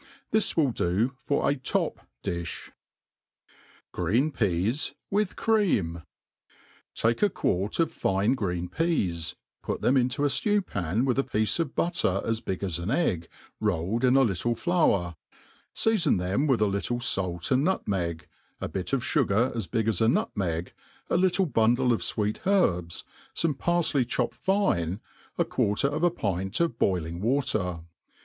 This 0.31 0.57
will 0.57 0.71
do 0.71 1.15
for 1.27 1.47
a 1.47 1.53
top*di{h. 1.55 2.71
Green 3.91 4.31
Peas 4.31 4.95
with 5.11 5.35
Cream* 5.35 6.01
TAKE 6.95 7.21
a 7.21 7.29
quart 7.29 7.79
of 7.79 7.91
fine 7.91 8.33
green 8.33 8.67
peas, 8.67 9.35
put 9.61 9.81
them 9.81 9.95
into 9.95 10.23
a 10.23 10.27
ftew^ 10.27 10.65
pan 10.65 11.05
with 11.05 11.19
a 11.19 11.23
piece 11.23 11.59
of 11.59 11.75
butter 11.75 12.19
as 12.25 12.41
big 12.41 12.63
as 12.63 12.79
an 12.79 12.89
egg, 12.89 13.27
rolled 13.59 14.03
in 14.03 14.17
a 14.17 14.23
little 14.23 14.55
flour, 14.55 15.17
feafon 15.75 16.17
them 16.17 16.47
with 16.47 16.61
a 16.61 16.65
little 16.65 16.99
fait 16.99 17.51
and 17.51 17.63
nutmeg, 17.63 18.27
a 18.59 18.67
bit 18.67 18.93
of 18.93 19.03
(ugar 19.15 19.51
as 19.53 19.67
big 19.67 19.87
as 19.87 20.01
a 20.01 20.07
nutmeg, 20.09 20.73
a 21.11 21.15
little 21.15 21.45
bundle 21.45 21.93
of 21.93 22.01
fweet 22.01 22.39
herbs, 22.47 23.03
fome 23.35 23.53
parfley 23.55 24.03
chopped 24.03 24.33
fine, 24.33 24.99
a 25.37 25.45
quarter 25.45 25.87
of 25.87 26.01
a 26.01 26.09
pint 26.09 26.59
of 26.59 26.79
boiling 26.79 27.21
water. 27.21 27.81